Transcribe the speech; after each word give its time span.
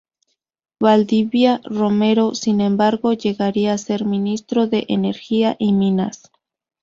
Valdivia 0.79 1.61
Romero 1.63 2.33
sin 2.33 2.59
embargo, 2.59 3.13
llegaría 3.13 3.77
ser 3.77 4.03
Ministro 4.03 4.65
de 4.65 4.85
Energía 4.87 5.55
y 5.59 5.73
Minas. 5.73 6.31